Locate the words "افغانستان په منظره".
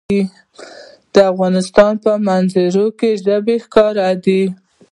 1.31-2.85